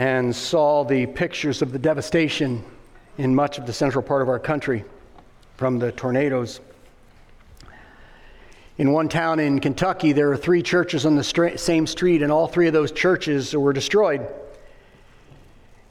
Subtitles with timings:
[0.00, 2.64] and saw the pictures of the devastation
[3.18, 4.82] in much of the central part of our country
[5.58, 6.58] from the tornadoes.
[8.78, 12.32] In one town in Kentucky, there are three churches on the stra- same street, and
[12.32, 14.26] all three of those churches were destroyed.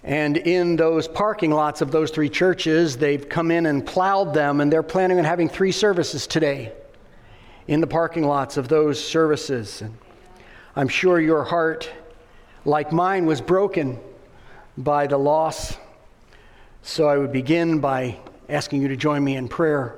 [0.04, 4.60] And in those parking lots of those three churches, they've come in and plowed them,
[4.60, 6.74] and they're planning on having three services today
[7.68, 9.84] in the parking lots of those services.
[9.84, 9.96] And
[10.76, 11.92] I'm sure your heart
[12.66, 14.00] like mine, was broken
[14.78, 15.78] by the loss.
[16.82, 19.96] So I would begin by asking you to join me in prayer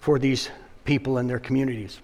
[0.00, 0.50] for these
[0.84, 2.00] people and their communities.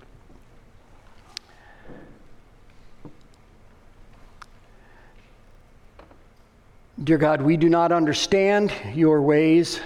[7.03, 9.81] Dear God, we do not understand your ways,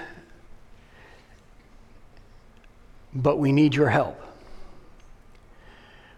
[3.14, 4.20] but we need your help.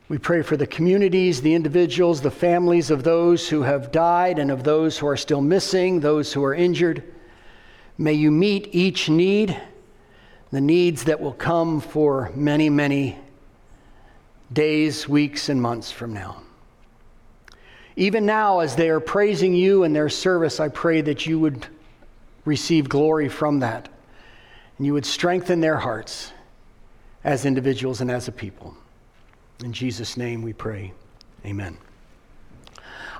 [0.08, 4.50] We pray for the communities, the individuals, the families of those who have died and
[4.50, 7.02] of those who are still missing, those who are injured.
[7.98, 9.60] May you meet each need,
[10.50, 13.18] the needs that will come for many, many
[14.50, 16.40] days, weeks, and months from now.
[17.96, 21.66] Even now, as they are praising you in their service, I pray that you would
[22.46, 23.90] receive glory from that
[24.78, 26.32] and you would strengthen their hearts
[27.24, 28.74] as individuals and as a people.
[29.64, 30.92] In Jesus' name we pray.
[31.44, 31.76] Amen.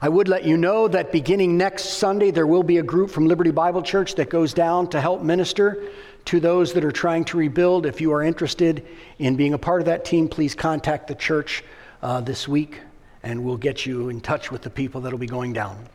[0.00, 3.26] I would let you know that beginning next Sunday, there will be a group from
[3.26, 5.82] Liberty Bible Church that goes down to help minister
[6.26, 7.86] to those that are trying to rebuild.
[7.86, 8.86] If you are interested
[9.18, 11.64] in being a part of that team, please contact the church
[12.02, 12.80] uh, this week
[13.24, 15.88] and we'll get you in touch with the people that will be going down.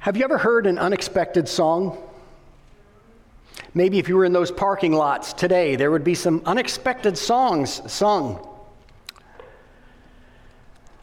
[0.00, 1.96] Have you ever heard an unexpected song?
[3.76, 7.82] Maybe if you were in those parking lots today, there would be some unexpected songs
[7.92, 8.38] sung.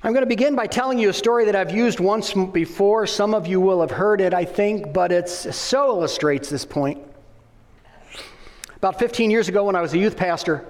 [0.01, 3.05] I'm going to begin by telling you a story that I've used once before.
[3.05, 6.97] Some of you will have heard it, I think, but it so illustrates this point.
[8.77, 10.65] About 15 years ago, when I was a youth pastor,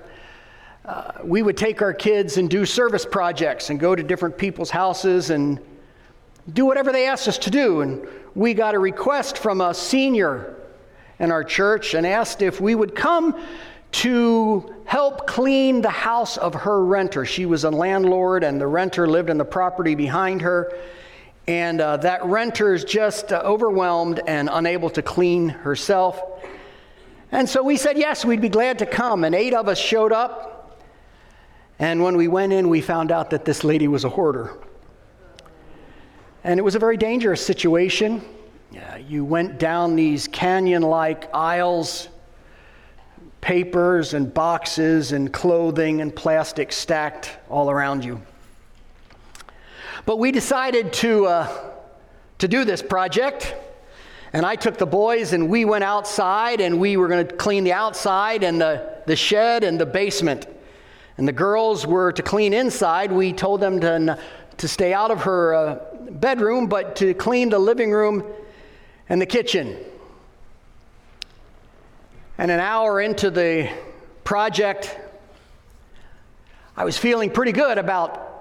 [0.84, 4.70] uh, we would take our kids and do service projects and go to different people's
[4.70, 5.58] houses and
[6.52, 7.80] do whatever they asked us to do.
[7.80, 8.06] And
[8.36, 10.60] we got a request from a senior
[11.20, 13.40] in our church and asked if we would come
[13.92, 17.26] to help clean the house of her renter.
[17.26, 20.74] She was a landlord, and the renter lived in the property behind her.
[21.48, 26.20] And uh, that renter is just uh, overwhelmed and unable to clean herself.
[27.32, 29.24] And so we said, yes, we'd be glad to come.
[29.24, 30.82] And eight of us showed up.
[31.80, 34.58] And when we went in, we found out that this lady was a hoarder.
[36.44, 38.22] And it was a very dangerous situation.
[39.14, 42.08] You went down these canyon like aisles,
[43.42, 48.22] papers and boxes and clothing and plastic stacked all around you.
[50.08, 51.72] But we decided to, uh,
[52.40, 53.56] to do this project.
[54.34, 57.64] And I took the boys and we went outside and we were going to clean
[57.64, 60.48] the outside and the, the shed and the basement.
[61.20, 63.12] And the girls were to clean inside.
[63.12, 64.18] We told them to,
[64.58, 65.80] to stay out of her uh,
[66.10, 68.24] bedroom, but to clean the living room
[69.10, 69.78] and the kitchen.
[72.38, 73.70] And an hour into the
[74.24, 74.98] project,
[76.76, 78.32] I was feeling pretty good about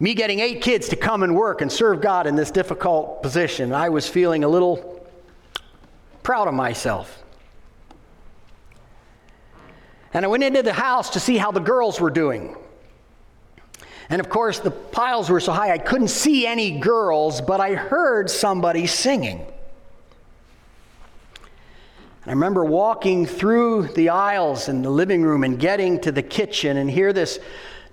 [0.00, 3.72] me getting eight kids to come and work and serve God in this difficult position.
[3.72, 5.08] I was feeling a little
[6.22, 7.22] proud of myself.
[10.12, 12.56] And I went into the house to see how the girls were doing.
[14.10, 17.74] And of course, the piles were so high I couldn't see any girls, but I
[17.74, 19.46] heard somebody singing.
[22.22, 26.22] And I remember walking through the aisles in the living room and getting to the
[26.22, 27.38] kitchen, and here this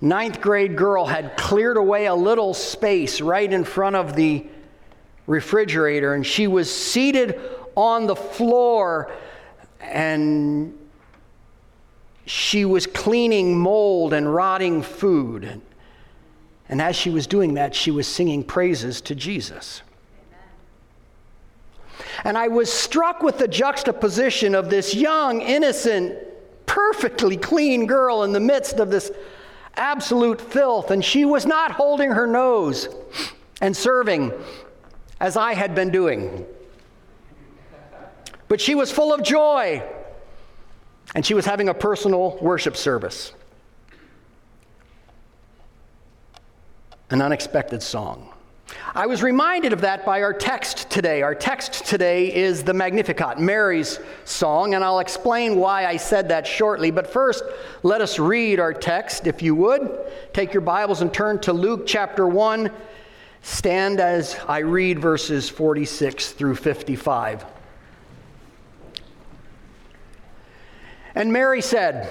[0.00, 4.44] ninth grade girl had cleared away a little space right in front of the
[5.26, 7.40] refrigerator, and she was seated
[7.74, 9.10] on the floor
[9.80, 10.78] and
[12.24, 15.60] she was cleaning mold and rotting food.
[16.72, 19.82] And as she was doing that, she was singing praises to Jesus.
[20.30, 22.06] Amen.
[22.24, 26.18] And I was struck with the juxtaposition of this young, innocent,
[26.64, 29.10] perfectly clean girl in the midst of this
[29.76, 30.90] absolute filth.
[30.90, 32.88] And she was not holding her nose
[33.60, 34.32] and serving
[35.20, 36.46] as I had been doing.
[38.48, 39.82] But she was full of joy,
[41.14, 43.34] and she was having a personal worship service.
[47.12, 48.26] An unexpected song.
[48.94, 51.20] I was reminded of that by our text today.
[51.20, 56.46] Our text today is the Magnificat, Mary's song, and I'll explain why I said that
[56.46, 56.90] shortly.
[56.90, 57.44] But first,
[57.82, 60.00] let us read our text, if you would.
[60.32, 62.70] Take your Bibles and turn to Luke chapter 1.
[63.42, 67.44] Stand as I read verses 46 through 55.
[71.14, 72.10] And Mary said,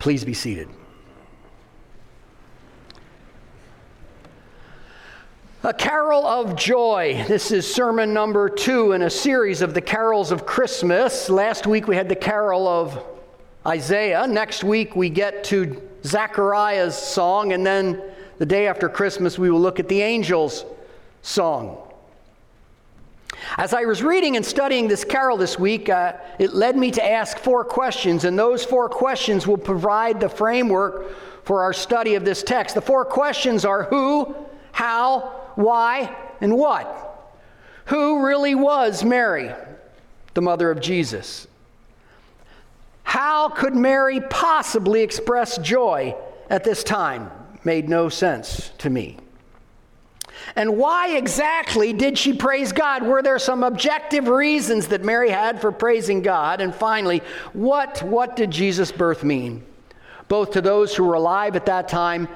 [0.00, 0.66] Please be seated.
[5.62, 7.22] A carol of joy.
[7.28, 11.28] This is sermon number two in a series of the carols of Christmas.
[11.28, 13.04] Last week we had the carol of
[13.66, 14.26] Isaiah.
[14.26, 17.52] Next week we get to Zechariah's song.
[17.52, 18.02] And then
[18.38, 20.64] the day after Christmas we will look at the angels'
[21.20, 21.89] song.
[23.56, 27.04] As I was reading and studying this carol this week, uh, it led me to
[27.04, 32.24] ask four questions, and those four questions will provide the framework for our study of
[32.24, 32.74] this text.
[32.74, 34.34] The four questions are who,
[34.72, 37.06] how, why, and what.
[37.86, 39.52] Who really was Mary,
[40.34, 41.46] the mother of Jesus?
[43.02, 46.14] How could Mary possibly express joy
[46.48, 47.30] at this time?
[47.64, 49.18] Made no sense to me.
[50.56, 53.02] And why exactly did she praise God?
[53.02, 56.60] Were there some objective reasons that Mary had for praising God?
[56.60, 59.64] And finally, what, what did Jesus' birth mean?
[60.28, 62.28] Both to those who were alive at that time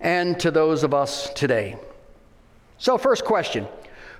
[0.00, 1.76] and to those of us today.
[2.78, 3.68] So, first question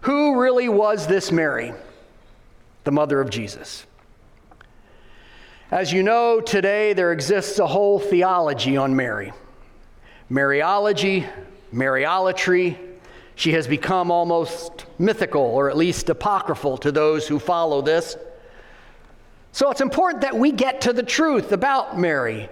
[0.03, 1.73] Who really was this Mary,
[2.85, 3.87] the mother of Jesus?
[5.71, 9.33] As you know, today there exists a whole theology on Mary
[10.31, 11.29] Mariology,
[11.73, 12.90] Mariolatry.
[13.41, 18.17] She has become almost mythical, or at least apocryphal, to those who follow this.
[19.53, 22.49] So it's important that we get to the truth about Mary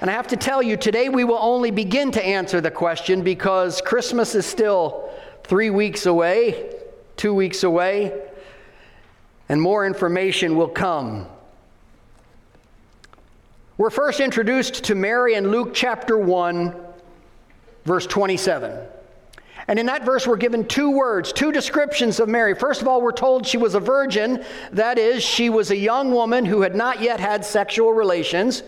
[0.00, 3.22] and I have to tell you, today we will only begin to answer the question
[3.22, 5.10] because Christmas is still
[5.44, 6.74] three weeks away,
[7.16, 8.12] two weeks away,
[9.48, 11.26] and more information will come.
[13.78, 16.74] We're first introduced to Mary in Luke chapter 1,
[17.86, 18.78] verse 27.
[19.68, 22.54] And in that verse, we're given two words, two descriptions of Mary.
[22.54, 24.44] First of all, we're told she was a virgin.
[24.72, 28.62] That is, she was a young woman who had not yet had sexual relations.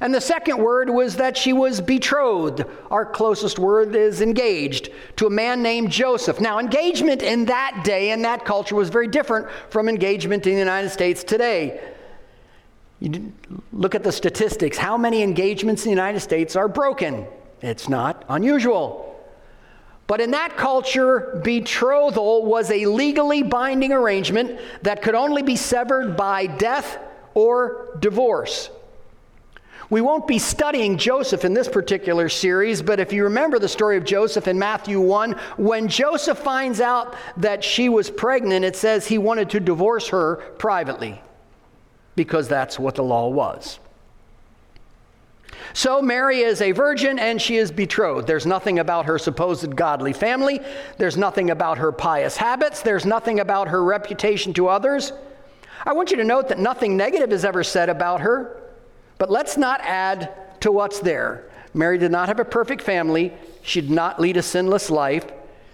[0.00, 2.64] And the second word was that she was betrothed.
[2.90, 6.40] Our closest word is engaged to a man named Joseph.
[6.40, 10.58] Now, engagement in that day, in that culture, was very different from engagement in the
[10.58, 11.80] United States today.
[12.98, 13.32] You
[13.72, 14.76] look at the statistics.
[14.76, 17.26] How many engagements in the United States are broken?
[17.62, 19.13] It's not unusual.
[20.06, 26.16] But in that culture, betrothal was a legally binding arrangement that could only be severed
[26.16, 26.98] by death
[27.32, 28.70] or divorce.
[29.90, 33.96] We won't be studying Joseph in this particular series, but if you remember the story
[33.96, 39.06] of Joseph in Matthew 1, when Joseph finds out that she was pregnant, it says
[39.06, 41.20] he wanted to divorce her privately
[42.16, 43.78] because that's what the law was.
[45.72, 48.26] So, Mary is a virgin and she is betrothed.
[48.26, 50.60] There's nothing about her supposed godly family.
[50.98, 52.82] There's nothing about her pious habits.
[52.82, 55.12] There's nothing about her reputation to others.
[55.84, 58.60] I want you to note that nothing negative is ever said about her.
[59.18, 61.44] But let's not add to what's there.
[61.74, 63.32] Mary did not have a perfect family.
[63.62, 65.26] She did not lead a sinless life.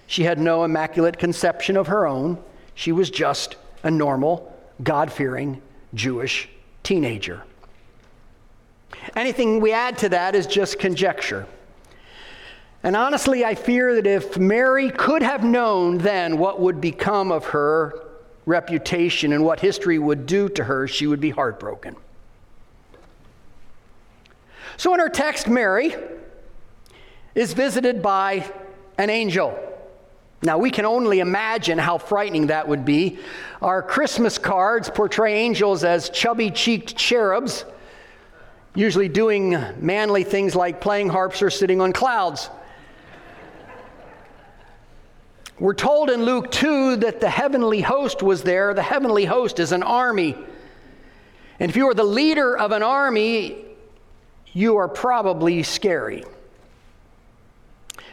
[0.06, 2.42] She had no immaculate conception of her own.
[2.74, 5.62] She was just a normal, God fearing
[5.94, 6.48] Jewish
[6.82, 7.42] teenager.
[9.16, 11.46] Anything we add to that is just conjecture.
[12.82, 17.44] And honestly, I fear that if Mary could have known then what would become of
[17.46, 18.06] her
[18.46, 21.94] reputation and what history would do to her, she would be heartbroken.
[24.76, 25.94] So in our text, Mary
[27.34, 28.50] is visited by
[28.96, 29.58] an angel.
[30.42, 33.18] Now, we can only imagine how frightening that would be.
[33.60, 37.66] Our Christmas cards portray angels as chubby cheeked cherubs,
[38.74, 42.50] usually doing manly things like playing harps or sitting on clouds.
[45.58, 48.72] We're told in Luke 2 that the heavenly host was there.
[48.72, 50.36] The heavenly host is an army.
[51.58, 53.66] And if you are the leader of an army,
[54.52, 56.24] you are probably scary.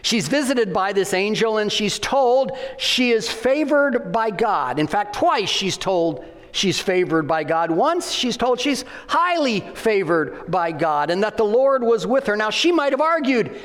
[0.01, 4.79] She's visited by this angel and she's told she is favored by God.
[4.79, 6.25] In fact, twice she's told
[6.57, 7.71] she's favored by God.
[7.71, 12.35] Once she's told she's highly favored by God and that the Lord was with her.
[12.35, 13.59] Now, she might have argued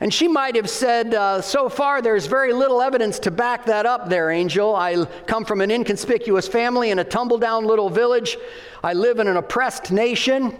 [0.00, 3.86] and she might have said, uh, So far, there's very little evidence to back that
[3.86, 4.74] up, there, angel.
[4.74, 8.36] I come from an inconspicuous family in a tumble down little village.
[8.82, 10.58] I live in an oppressed nation.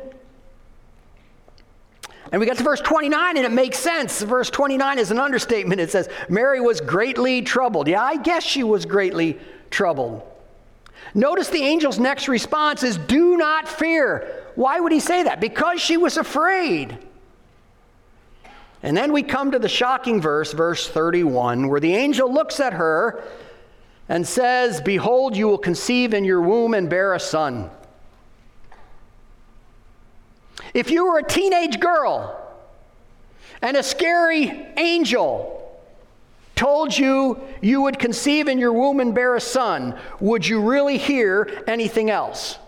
[2.31, 4.23] And we get to verse 29 and it makes sense.
[4.23, 5.81] Verse 29 is an understatement.
[5.81, 7.89] It says, Mary was greatly troubled.
[7.89, 9.39] Yeah, I guess she was greatly
[9.71, 10.23] troubled.
[11.15, 14.45] Notice the angel's next response is, Do not fear.
[14.55, 15.41] Why would he say that?
[15.41, 16.97] Because she was afraid.
[18.83, 22.73] And then we come to the shocking verse, verse 31, where the angel looks at
[22.73, 23.23] her
[24.09, 27.71] and says, Behold, you will conceive in your womb and bear a son.
[30.75, 32.39] If you were a teenage girl
[33.61, 35.62] and a scary angel
[36.55, 40.99] told you you would conceive in your womb and bear a son, would you really
[40.99, 42.59] hear anything else?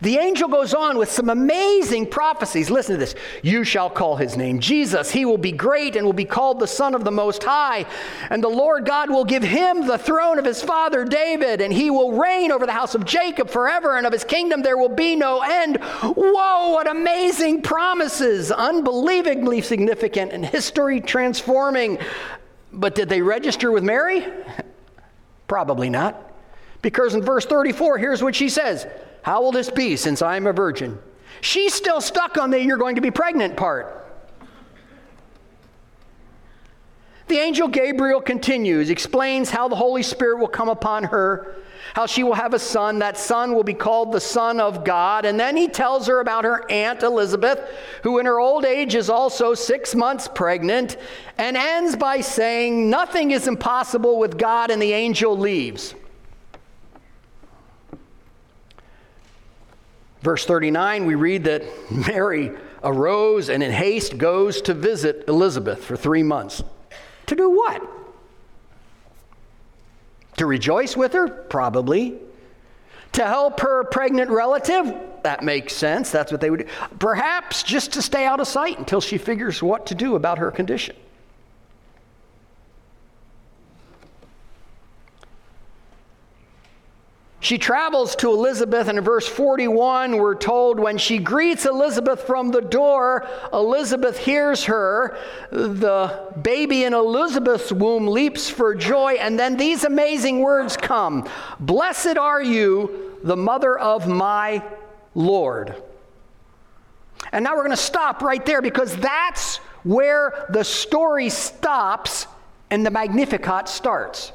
[0.00, 2.70] The angel goes on with some amazing prophecies.
[2.70, 3.16] Listen to this.
[3.42, 5.10] You shall call his name Jesus.
[5.10, 7.84] He will be great and will be called the Son of the Most High.
[8.30, 11.90] And the Lord God will give him the throne of his father David, and he
[11.90, 15.16] will reign over the house of Jacob forever, and of his kingdom there will be
[15.16, 15.78] no end.
[15.78, 18.52] Whoa, what amazing promises!
[18.52, 21.98] Unbelievably significant and history transforming.
[22.72, 24.26] But did they register with Mary?
[25.48, 26.24] Probably not.
[26.82, 28.86] Because in verse 34, here's what she says
[29.22, 30.98] how will this be since I am a virgin?
[31.40, 33.98] She's still stuck on the you're going to be pregnant part.
[37.28, 41.56] The angel Gabriel continues, explains how the Holy Spirit will come upon her,
[41.92, 42.98] how she will have a son.
[43.00, 45.26] That son will be called the Son of God.
[45.26, 47.60] And then he tells her about her aunt Elizabeth,
[48.02, 50.96] who in her old age is also six months pregnant,
[51.36, 55.94] and ends by saying, Nothing is impossible with God, and the angel leaves.
[60.22, 65.96] Verse 39, we read that Mary arose and in haste goes to visit Elizabeth for
[65.96, 66.62] three months.
[67.26, 67.82] To do what?
[70.38, 71.28] To rejoice with her?
[71.28, 72.18] Probably.
[73.12, 74.94] To help her pregnant relative?
[75.22, 76.10] That makes sense.
[76.10, 76.66] That's what they would do.
[76.98, 80.50] Perhaps just to stay out of sight until she figures what to do about her
[80.50, 80.96] condition.
[87.40, 92.50] She travels to Elizabeth, and in verse 41, we're told when she greets Elizabeth from
[92.50, 95.16] the door, Elizabeth hears her.
[95.50, 101.28] The baby in Elizabeth's womb leaps for joy, and then these amazing words come
[101.60, 104.62] Blessed are you, the mother of my
[105.14, 105.80] Lord.
[107.32, 112.26] And now we're going to stop right there because that's where the story stops
[112.70, 114.32] and the Magnificat starts.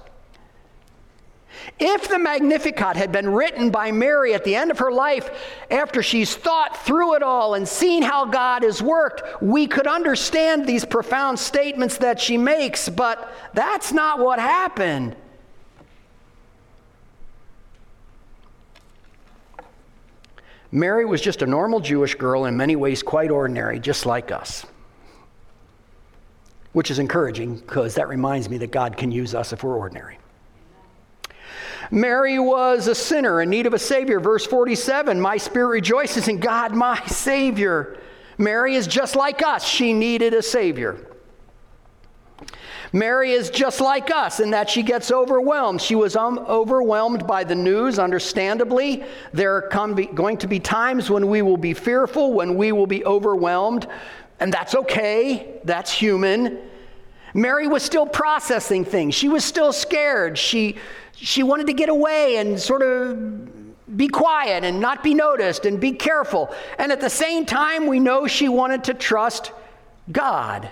[1.79, 5.29] If the Magnificat had been written by Mary at the end of her life,
[5.69, 10.67] after she's thought through it all and seen how God has worked, we could understand
[10.67, 15.15] these profound statements that she makes, but that's not what happened.
[20.71, 24.65] Mary was just a normal Jewish girl, in many ways quite ordinary, just like us.
[26.71, 30.17] Which is encouraging because that reminds me that God can use us if we're ordinary.
[31.93, 34.19] Mary was a sinner in need of a Savior.
[34.19, 37.99] Verse 47 My spirit rejoices in God, my Savior.
[38.39, 39.63] Mary is just like us.
[39.63, 40.97] She needed a Savior.
[42.93, 45.79] Mary is just like us in that she gets overwhelmed.
[45.79, 49.03] She was um, overwhelmed by the news, understandably.
[49.31, 52.87] There are be, going to be times when we will be fearful, when we will
[52.87, 53.87] be overwhelmed,
[54.39, 55.59] and that's okay.
[55.63, 56.57] That's human.
[57.35, 59.13] Mary was still processing things.
[59.13, 60.37] She was still scared.
[60.39, 60.77] She
[61.15, 65.79] she wanted to get away and sort of be quiet and not be noticed and
[65.79, 66.53] be careful.
[66.77, 69.51] And at the same time, we know she wanted to trust
[70.11, 70.69] God.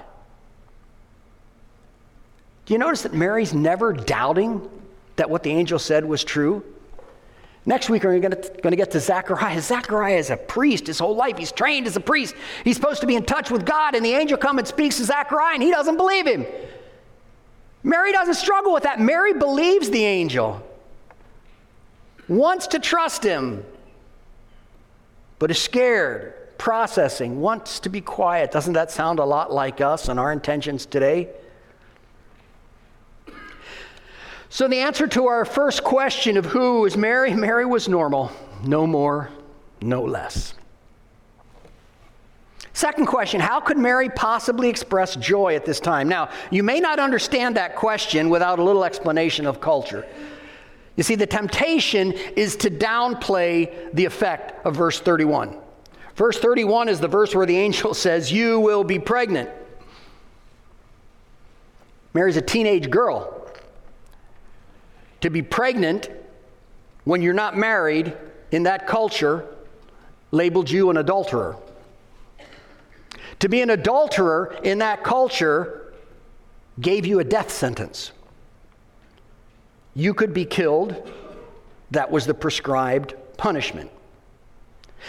[2.65, 4.69] Do you notice that Mary's never doubting
[5.17, 6.63] that what the angel said was true?
[7.63, 9.61] Next week, we're going to get to Zachariah.
[9.61, 11.37] Zachariah is a priest his whole life.
[11.37, 12.33] He's trained as a priest.
[12.63, 15.05] He's supposed to be in touch with God, and the angel comes and speaks to
[15.05, 16.45] Zachariah, and he doesn't believe him.
[17.83, 18.99] Mary doesn't struggle with that.
[18.99, 20.61] Mary believes the angel,
[22.27, 23.65] wants to trust him,
[25.39, 28.51] but is scared, processing, wants to be quiet.
[28.51, 31.29] Doesn't that sound a lot like us and our intentions today?
[34.49, 38.31] So, the answer to our first question of who is Mary, Mary was normal,
[38.63, 39.29] no more,
[39.81, 40.53] no less.
[42.73, 46.07] Second question How could Mary possibly express joy at this time?
[46.07, 50.05] Now, you may not understand that question without a little explanation of culture.
[50.95, 55.57] You see, the temptation is to downplay the effect of verse 31.
[56.15, 59.49] Verse 31 is the verse where the angel says, You will be pregnant.
[62.13, 63.37] Mary's a teenage girl
[65.21, 66.09] to be pregnant
[67.05, 68.15] when you're not married
[68.51, 69.45] in that culture
[70.31, 71.55] labeled you an adulterer.
[73.41, 75.93] To be an adulterer in that culture
[76.79, 78.11] gave you a death sentence.
[79.95, 81.11] You could be killed.
[81.89, 83.91] That was the prescribed punishment.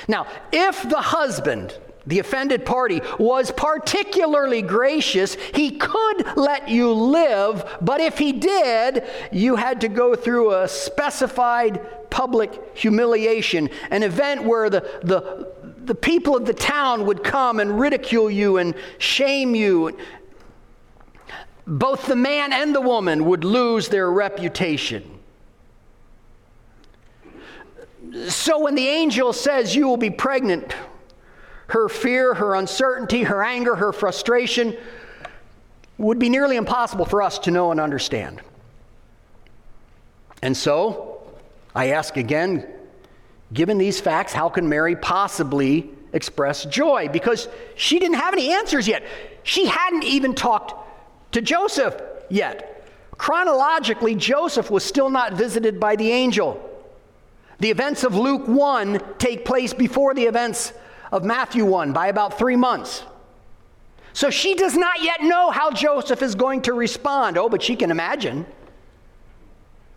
[0.09, 5.37] Now, if the husband the offended party, was particularly gracious.
[5.55, 10.69] He could let you live, but if he did, you had to go through a
[10.69, 15.53] specified public humiliation, an event where the, the,
[15.85, 19.97] the people of the town would come and ridicule you and shame you.
[21.67, 25.19] Both the man and the woman would lose their reputation.
[28.29, 30.75] So when the angel says, You will be pregnant,
[31.69, 34.77] her fear, her uncertainty, her anger, her frustration
[35.99, 38.42] would be nearly impossible for us to know and understand.
[40.42, 41.23] And so,
[41.75, 42.66] I ask again,
[43.53, 47.09] given these facts, how can Mary possibly express joy?
[47.09, 49.05] Because she didn't have any answers yet.
[49.43, 50.75] She hadn't even talked
[51.33, 52.88] to Joseph yet.
[53.19, 56.69] Chronologically, Joseph was still not visited by the angel.
[57.61, 60.73] The events of Luke 1 take place before the events
[61.12, 63.05] of Matthew 1 by about three months.
[64.15, 67.38] So she does not yet know how Joseph is going to respond.
[67.38, 68.47] Oh, but she can imagine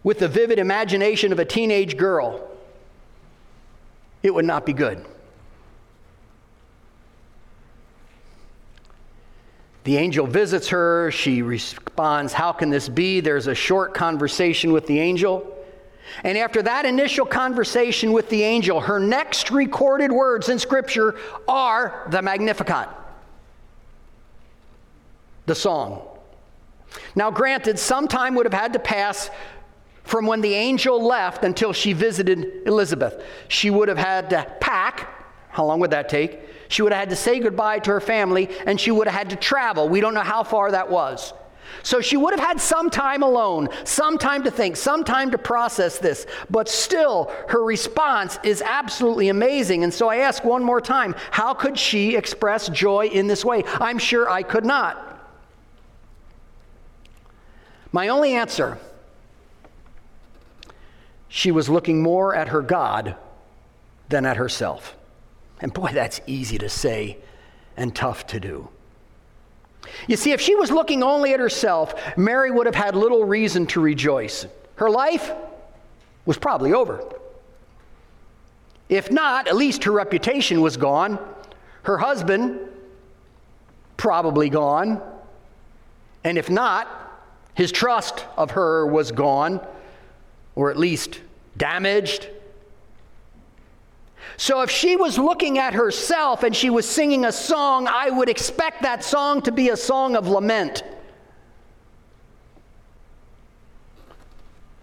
[0.04, 2.55] with the vivid imagination of a teenage girl.
[4.26, 5.06] It would not be good.
[9.84, 11.12] The angel visits her.
[11.12, 13.20] She responds, How can this be?
[13.20, 15.56] There's a short conversation with the angel.
[16.24, 22.08] And after that initial conversation with the angel, her next recorded words in Scripture are
[22.10, 22.90] the Magnificat,
[25.46, 26.02] the song.
[27.14, 29.30] Now, granted, some time would have had to pass
[30.06, 33.24] from when the angel left until she visited Elizabeth.
[33.48, 35.10] She would have had to pack.
[35.50, 36.39] How long would that take?
[36.68, 39.30] She would have had to say goodbye to her family, and she would have had
[39.32, 39.89] to travel.
[39.89, 41.34] We don't know how far that was.
[41.84, 45.38] So she would have had some time alone, some time to think, some time to
[45.38, 49.84] process this, but still her response is absolutely amazing.
[49.84, 53.63] And so I ask one more time how could she express joy in this way?
[53.65, 55.02] I'm sure I could not.
[57.91, 58.78] My only answer
[61.36, 63.17] she was looking more at her God
[64.08, 64.95] than at herself.
[65.60, 67.17] And boy, that's easy to say
[67.76, 68.69] and tough to do.
[70.08, 73.67] You see, if she was looking only at herself, Mary would have had little reason
[73.67, 74.45] to rejoice.
[74.76, 75.34] Her life
[76.26, 77.04] was probably over.
[78.88, 81.19] If not, at least her reputation was gone.
[81.84, 82.62] Her husband,
[83.98, 85.02] probably gone.
[86.24, 86.88] And if not,
[87.56, 89.60] his trust of her was gone,
[90.56, 91.19] or at least
[91.58, 92.30] damaged.
[94.38, 98.30] So if she was looking at herself and she was singing a song, I would
[98.30, 100.84] expect that song to be a song of lament.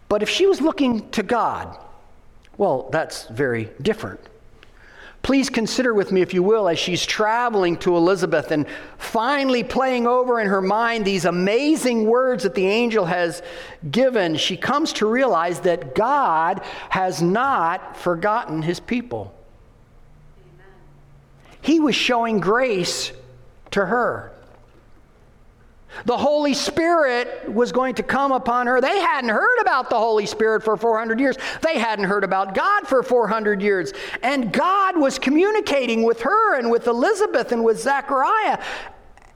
[0.09, 1.79] But if she was looking to God,
[2.57, 4.21] well, that's very different.
[5.23, 8.67] Please consider with me, if you will, as she's traveling to Elizabeth and
[8.99, 13.41] finally playing over in her mind these amazing words that the angel has
[13.89, 19.33] given, she comes to realize that God has not forgotten his people.
[21.61, 23.13] He was showing grace
[23.71, 24.33] to her.
[26.05, 28.81] The Holy Spirit was going to come upon her.
[28.81, 31.37] They hadn't heard about the Holy Spirit for 400 years.
[31.63, 33.93] They hadn't heard about God for 400 years.
[34.23, 38.59] And God was communicating with her and with Elizabeth and with Zechariah.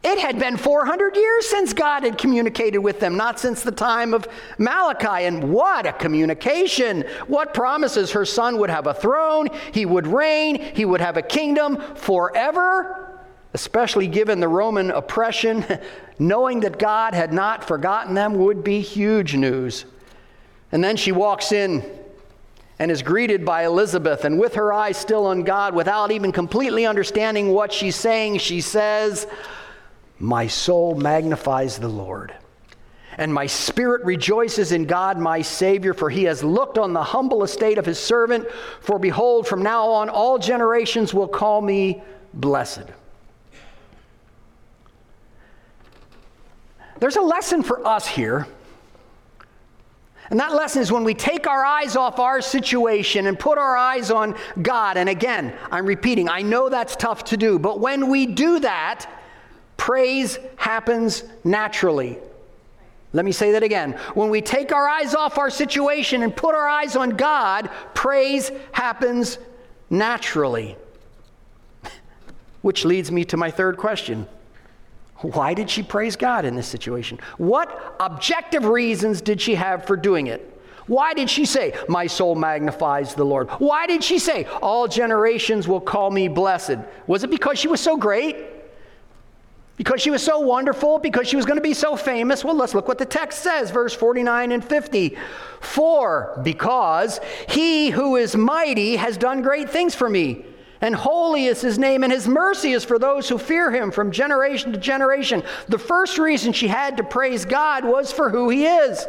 [0.02, 4.14] It had been 400 years since God had communicated with them, not since the time
[4.14, 5.24] of Malachi.
[5.26, 7.04] And what a communication!
[7.26, 11.22] What promises her son would have a throne, he would reign, he would have a
[11.22, 13.15] kingdom forever
[13.56, 15.64] especially given the Roman oppression,
[16.18, 19.86] knowing that God had not forgotten them would be huge news.
[20.72, 21.82] And then she walks in
[22.78, 26.84] and is greeted by Elizabeth, and with her eyes still on God, without even completely
[26.84, 29.26] understanding what she's saying, she says,
[30.18, 32.34] My soul magnifies the Lord.
[33.16, 37.42] And my spirit rejoices in God my Savior, for he has looked on the humble
[37.42, 38.46] estate of his servant.
[38.82, 42.02] For behold, from now on all generations will call me
[42.34, 42.84] blessed.
[46.98, 48.46] There's a lesson for us here.
[50.30, 53.76] And that lesson is when we take our eyes off our situation and put our
[53.76, 54.96] eyes on God.
[54.96, 59.06] And again, I'm repeating, I know that's tough to do, but when we do that,
[59.76, 62.18] praise happens naturally.
[63.12, 63.92] Let me say that again.
[64.14, 68.50] When we take our eyes off our situation and put our eyes on God, praise
[68.72, 69.38] happens
[69.88, 70.76] naturally.
[72.62, 74.26] Which leads me to my third question
[75.22, 77.18] why did she praise God in this situation?
[77.38, 80.52] What objective reasons did she have for doing it?
[80.86, 83.48] Why did she say, My soul magnifies the Lord?
[83.58, 86.78] Why did she say, All generations will call me blessed?
[87.06, 88.36] Was it because she was so great?
[89.76, 90.98] Because she was so wonderful?
[90.98, 92.44] Because she was going to be so famous?
[92.44, 95.16] Well, let's look what the text says, verse 49 and 50.
[95.60, 100.44] For, because he who is mighty has done great things for me
[100.80, 104.10] and holy is his name, and his mercy is for those who fear him from
[104.10, 105.42] generation to generation.
[105.68, 109.06] The first reason she had to praise God was for who he is.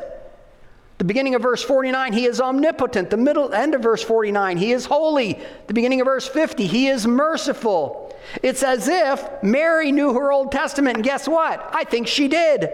[0.98, 3.10] The beginning of verse 49, he is omnipotent.
[3.10, 5.40] The middle end of verse 49, he is holy.
[5.68, 8.16] The beginning of verse 50, he is merciful.
[8.42, 11.70] It's as if Mary knew her Old Testament, and guess what?
[11.74, 12.70] I think she did.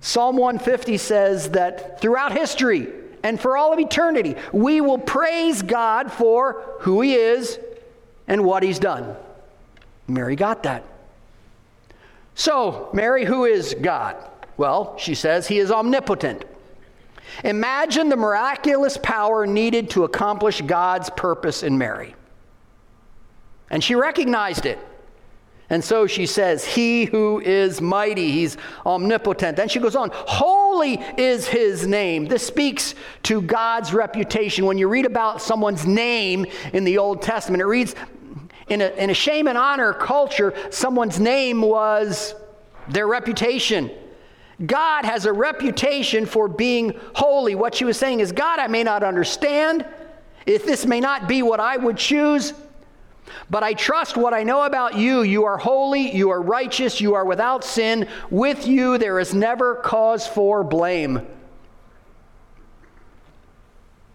[0.00, 2.88] Psalm 150 says that throughout history
[3.22, 7.58] and for all of eternity, we will praise God for who he is
[8.30, 9.14] and what he's done.
[10.06, 10.84] Mary got that.
[12.34, 14.16] So, Mary, who is God?
[14.56, 16.44] Well, she says he is omnipotent.
[17.44, 22.14] Imagine the miraculous power needed to accomplish God's purpose in Mary.
[23.68, 24.78] And she recognized it.
[25.70, 29.56] And so she says, He who is mighty, he's omnipotent.
[29.56, 32.26] Then she goes on, Holy is his name.
[32.26, 34.66] This speaks to God's reputation.
[34.66, 37.94] When you read about someone's name in the Old Testament, it reads,
[38.70, 42.34] in a, in a shame and honor culture, someone's name was
[42.88, 43.90] their reputation.
[44.64, 47.54] God has a reputation for being holy.
[47.54, 49.84] What she was saying is, God, I may not understand.
[50.46, 52.52] If this may not be what I would choose,
[53.48, 55.22] but I trust what I know about you.
[55.22, 58.08] You are holy, you are righteous, you are without sin.
[58.30, 61.26] With you, there is never cause for blame.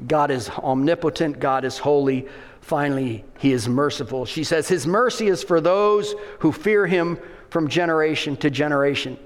[0.07, 2.27] God is omnipotent, God is holy.
[2.65, 4.25] Finally, he is merciful.
[4.25, 7.19] She says, His mercy is for those who fear him
[7.51, 9.19] from generation to generation.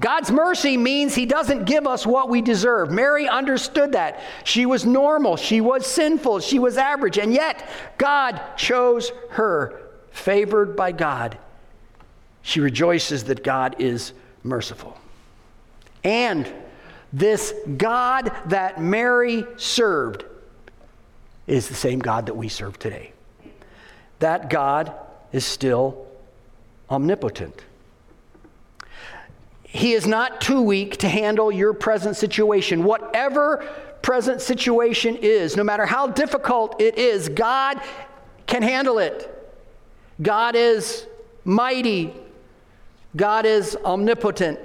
[0.00, 2.90] God's mercy means He doesn't give us what we deserve.
[2.90, 4.20] Mary understood that.
[4.44, 7.68] She was normal, she was sinful, she was average, and yet
[7.98, 11.36] God chose her, favored by God.
[12.40, 14.96] She rejoices that God is merciful.
[16.02, 16.50] And
[17.12, 20.24] this God that Mary served
[21.46, 23.12] is the same God that we serve today.
[24.18, 24.92] That God
[25.32, 26.06] is still
[26.90, 27.64] omnipotent.
[29.64, 32.84] He is not too weak to handle your present situation.
[32.84, 33.66] Whatever
[34.02, 37.80] present situation is, no matter how difficult it is, God
[38.46, 39.30] can handle it.
[40.22, 41.06] God is
[41.44, 42.14] mighty.
[43.16, 44.60] God is omnipotent.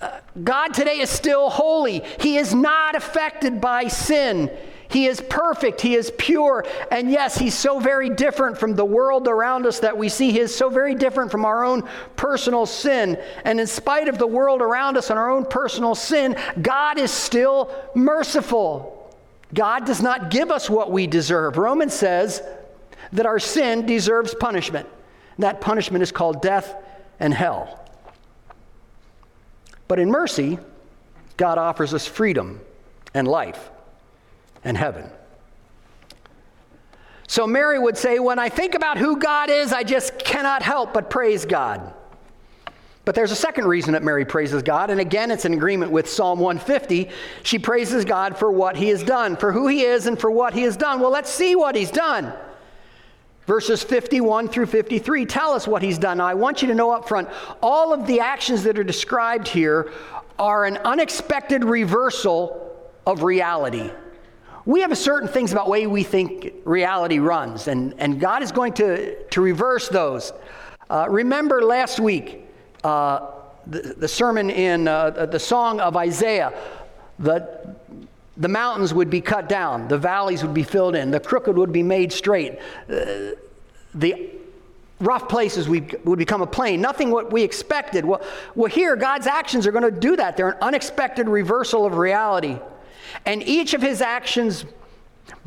[0.00, 2.02] Uh, God today is still holy.
[2.20, 4.50] He is not affected by sin.
[4.94, 9.26] He is perfect, He is pure, and yes, He's so very different from the world
[9.26, 10.30] around us that we see.
[10.30, 11.82] He is so very different from our own
[12.14, 13.18] personal sin.
[13.44, 17.10] And in spite of the world around us and our own personal sin, God is
[17.10, 19.12] still merciful.
[19.52, 21.58] God does not give us what we deserve.
[21.58, 22.40] Romans says
[23.12, 24.88] that our sin deserves punishment.
[25.40, 26.72] That punishment is called death
[27.18, 27.84] and hell.
[29.88, 30.60] But in mercy,
[31.36, 32.60] God offers us freedom
[33.12, 33.70] and life
[34.64, 35.10] and heaven.
[37.26, 40.92] So Mary would say, When I think about who God is, I just cannot help
[40.92, 41.92] but praise God.
[43.04, 46.08] But there's a second reason that Mary praises God, and again, it's in agreement with
[46.08, 47.10] Psalm 150.
[47.42, 50.54] She praises God for what he has done, for who he is, and for what
[50.54, 51.00] he has done.
[51.00, 52.32] Well, let's see what he's done.
[53.46, 56.16] Verses 51 through 53 tell us what he's done.
[56.16, 57.28] Now, I want you to know up front
[57.62, 59.92] all of the actions that are described here
[60.38, 62.74] are an unexpected reversal
[63.06, 63.90] of reality.
[64.66, 68.72] We have certain things about way we think reality runs, and, and God is going
[68.74, 70.32] to, to reverse those.
[70.88, 72.46] Uh, remember last week,
[72.82, 73.30] uh,
[73.66, 76.52] the, the, sermon in uh, the song of Isaiah,
[77.18, 77.74] the,
[78.38, 81.72] the mountains would be cut down, the valleys would be filled in, the crooked would
[81.72, 82.58] be made straight,
[82.90, 83.32] uh,
[83.94, 84.30] the
[85.00, 86.80] rough places would become a plain.
[86.80, 88.04] Nothing what we expected.
[88.04, 88.22] Well,
[88.54, 90.36] well, here, God's actions are going to do that.
[90.36, 92.58] They're an unexpected reversal of reality.
[93.24, 94.64] And each of his actions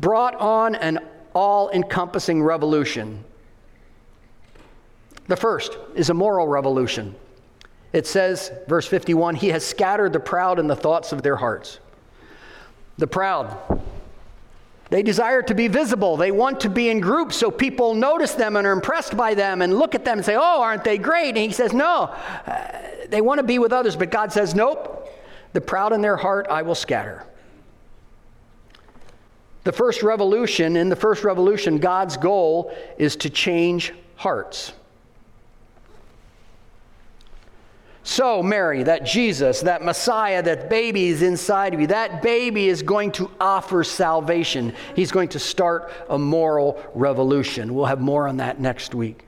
[0.00, 1.00] brought on an
[1.34, 3.24] all encompassing revolution.
[5.28, 7.14] The first is a moral revolution.
[7.92, 11.78] It says, verse 51, He has scattered the proud in the thoughts of their hearts.
[12.96, 13.56] The proud.
[14.90, 16.16] They desire to be visible.
[16.16, 19.60] They want to be in groups so people notice them and are impressed by them
[19.60, 21.28] and look at them and say, Oh, aren't they great?
[21.28, 22.04] And he says, No.
[22.46, 25.06] Uh, they want to be with others, but God says, Nope.
[25.52, 27.24] The proud in their heart I will scatter.
[29.68, 34.72] The first revolution, in the first revolution, God's goal is to change hearts.
[38.02, 42.82] So, Mary, that Jesus, that Messiah, that baby is inside of you, that baby is
[42.82, 44.72] going to offer salvation.
[44.96, 47.74] He's going to start a moral revolution.
[47.74, 49.26] We'll have more on that next week.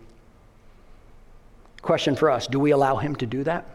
[1.82, 3.66] Question for us Do we allow him to do that?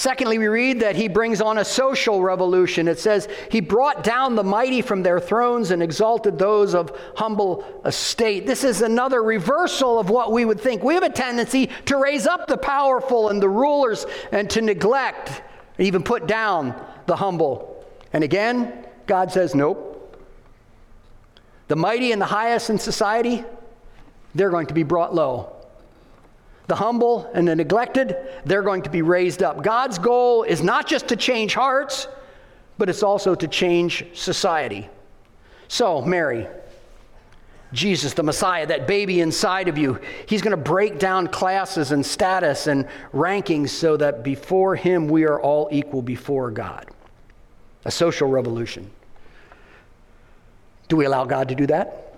[0.00, 2.88] Secondly, we read that he brings on a social revolution.
[2.88, 7.82] It says, He brought down the mighty from their thrones and exalted those of humble
[7.84, 8.46] estate.
[8.46, 10.82] This is another reversal of what we would think.
[10.82, 15.42] We have a tendency to raise up the powerful and the rulers and to neglect,
[15.78, 17.84] even put down the humble.
[18.14, 20.18] And again, God says, Nope.
[21.68, 23.44] The mighty and the highest in society,
[24.34, 25.59] they're going to be brought low
[26.70, 29.60] the humble and the neglected, they're going to be raised up.
[29.60, 32.06] God's goal is not just to change hearts,
[32.78, 34.88] but it's also to change society.
[35.66, 36.46] So, Mary,
[37.72, 42.06] Jesus, the Messiah, that baby inside of you, he's going to break down classes and
[42.06, 46.86] status and rankings so that before him we are all equal before God.
[47.84, 48.88] A social revolution.
[50.86, 52.09] Do we allow God to do that?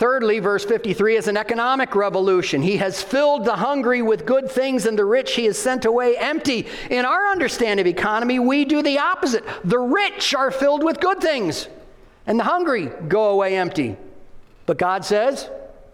[0.00, 2.62] Thirdly, verse 53 is an economic revolution.
[2.62, 6.16] He has filled the hungry with good things, and the rich he has sent away
[6.16, 6.66] empty.
[6.88, 9.44] In our understanding of economy, we do the opposite.
[9.62, 11.68] The rich are filled with good things,
[12.26, 13.98] and the hungry go away empty.
[14.64, 15.50] But God says,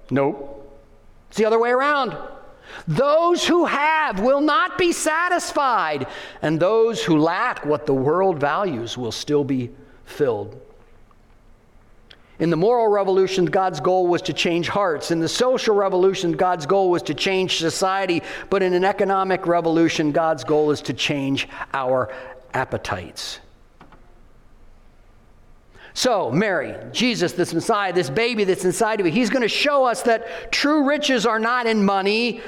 [0.08, 0.52] nope.
[1.26, 2.16] It's the other way around.
[2.86, 6.06] Those who have will not be satisfied,
[6.42, 9.72] and those who lack what the world values will still be
[10.04, 10.60] filled.
[12.38, 15.10] In the moral revolution, God's goal was to change hearts.
[15.10, 18.22] In the social revolution, God's goal was to change society.
[18.50, 22.12] But in an economic revolution, God's goal is to change our
[22.52, 23.40] appetites.
[25.94, 29.86] So, Mary, Jesus, this Messiah, this baby that's inside of you, he's going to show
[29.86, 32.42] us that true riches are not in money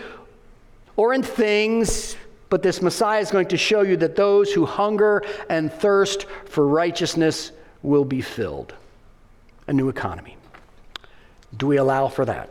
[0.96, 2.14] or in things,
[2.51, 6.66] but this Messiah is going to show you that those who hunger and thirst for
[6.66, 8.74] righteousness will be filled
[9.68, 10.37] a new economy.
[11.57, 12.50] Do we allow for that?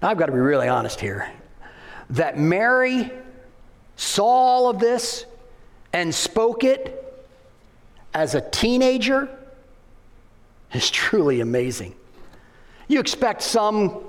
[0.00, 1.30] Now, I've got to be really honest here.
[2.10, 3.10] That Mary
[3.96, 5.26] saw all of this
[5.92, 7.02] and spoke it
[8.14, 9.28] as a teenager
[10.72, 11.94] is truly amazing.
[12.88, 14.04] You expect some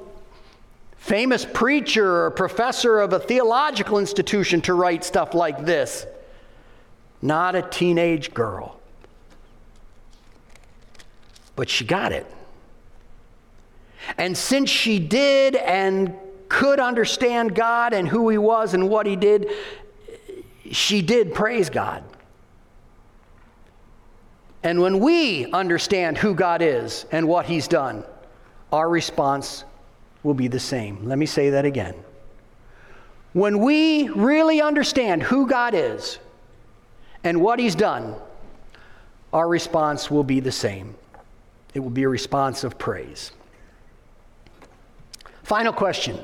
[0.97, 6.05] famous preacher or professor of a theological institution to write stuff like this,
[7.21, 8.77] not a teenage girl
[11.57, 12.25] but she got it.
[14.17, 16.13] And since she did and
[16.47, 19.49] could understand God and who He was and what He did,
[20.71, 22.03] she did praise God.
[24.63, 28.05] And when we understand who God is and what He's done,
[28.71, 29.65] our response
[30.23, 31.05] will be the same.
[31.05, 31.95] Let me say that again.
[33.33, 36.19] When we really understand who God is
[37.23, 38.15] and what He's done,
[39.33, 40.95] our response will be the same
[41.77, 43.31] it will be a response of praise.
[45.43, 46.19] Final question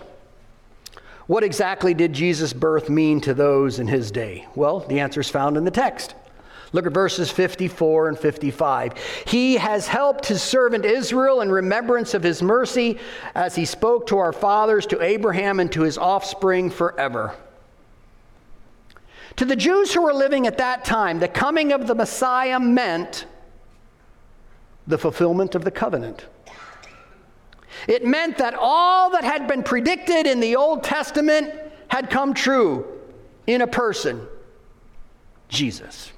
[1.27, 4.47] What exactly did Jesus' birth mean to those in his day?
[4.55, 6.15] Well, the answer is found in the text.
[6.71, 8.93] Look at verses 54 and 55.
[9.27, 12.97] He has helped his servant Israel in remembrance of his mercy
[13.35, 17.35] as he spoke to our fathers, to Abraham, and to his offspring forever.
[19.35, 23.27] To the Jews who were living at that time, the coming of the Messiah meant
[24.88, 26.26] the fulfillment of the covenant.
[27.88, 31.54] It meant that all that had been predicted in the Old Testament
[31.89, 32.86] had come true
[33.46, 34.26] in a person,
[35.50, 36.12] Jesus.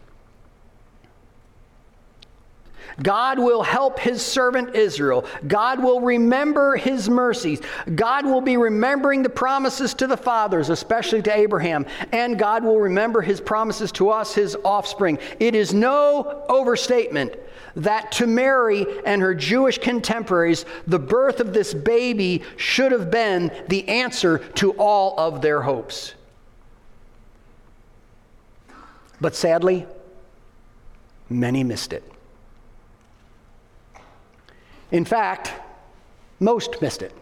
[3.02, 5.26] God will help his servant Israel.
[5.48, 7.62] God will remember his mercies.
[7.94, 11.86] God will be remembering the promises to the fathers, especially to Abraham.
[12.12, 15.20] And God will remember his promises to us, his offspring.
[15.40, 17.36] It is no overstatement
[17.76, 23.52] that to Mary and her Jewish contemporaries, the birth of this baby should have been
[23.68, 26.14] the answer to all of their hopes.
[29.20, 29.86] But sadly,
[31.30, 32.04] many missed it.
[34.92, 35.54] In fact,
[36.40, 37.14] most missed it.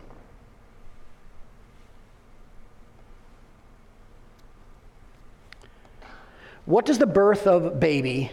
[6.66, 8.32] What does the birth of baby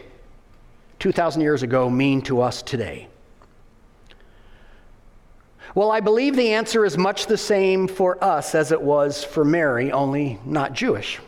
[1.00, 3.08] 2,000 years ago mean to us today?
[5.74, 9.44] Well, I believe the answer is much the same for us as it was for
[9.44, 11.20] Mary, only not Jewish.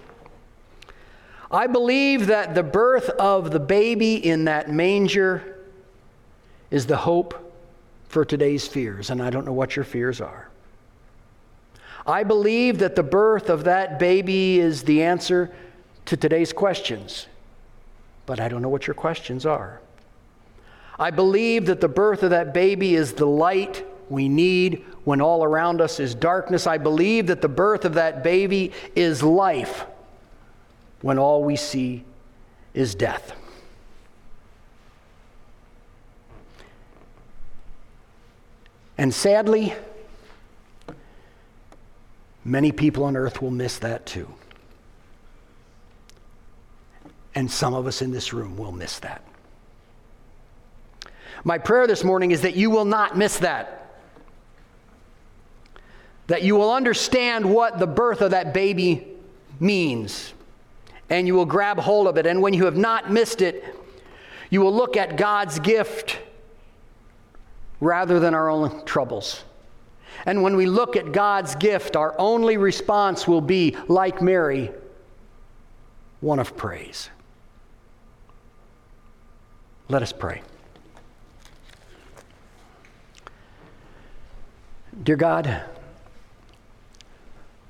[1.50, 5.58] I believe that the birth of the baby in that manger
[6.70, 7.41] is the hope
[8.12, 10.51] for today's fears, and I don't know what your fears are.
[12.07, 15.51] I believe that the birth of that baby is the answer
[16.05, 17.27] to today's questions,
[18.27, 19.81] but I don't know what your questions are.
[20.98, 25.42] I believe that the birth of that baby is the light we need when all
[25.42, 26.66] around us is darkness.
[26.66, 29.87] I believe that the birth of that baby is life
[31.01, 32.05] when all we see
[32.75, 33.33] is death.
[38.98, 39.74] And sadly,
[42.44, 44.28] many people on earth will miss that too.
[47.35, 49.24] And some of us in this room will miss that.
[51.44, 53.78] My prayer this morning is that you will not miss that.
[56.26, 59.07] That you will understand what the birth of that baby
[59.59, 60.35] means.
[61.11, 62.26] And you will grab hold of it.
[62.26, 63.64] And when you have not missed it,
[64.50, 66.18] you will look at God's gift
[67.83, 69.42] rather than our own troubles.
[70.25, 74.71] And when we look at God's gift, our only response will be, like Mary,
[76.21, 77.11] one of praise.
[79.88, 80.42] Let us pray.
[85.03, 85.64] Dear God,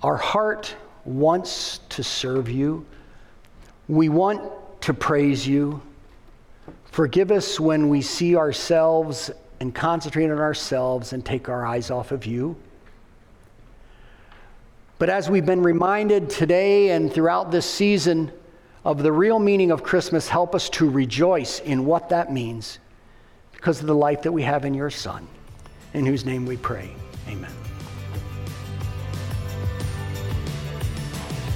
[0.02, 2.84] our heart wants to serve you.
[3.88, 4.42] We want
[4.82, 5.80] to praise you.
[6.84, 9.30] Forgive us when we see ourselves
[9.62, 12.56] and concentrate on ourselves and take our eyes off of you.
[14.98, 18.32] But as we've been reminded today and throughout this season
[18.84, 22.80] of the real meaning of Christmas, help us to rejoice in what that means
[23.52, 25.28] because of the life that we have in your Son,
[25.94, 26.90] in whose name we pray.
[27.28, 27.52] Amen.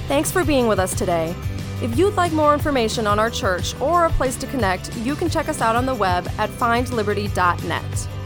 [0.07, 1.35] Thanks for being with us today.
[1.79, 5.29] If you'd like more information on our church or a place to connect, you can
[5.29, 8.16] check us out on the web at findliberty.net.